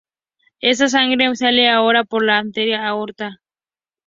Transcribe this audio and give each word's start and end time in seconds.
Esta 0.61 0.87
sangre 0.89 1.35
sale 1.35 1.69
ahora 1.69 2.03
por 2.03 2.25
la 2.25 2.39
arteria 2.39 2.87
aorta. 2.87 3.39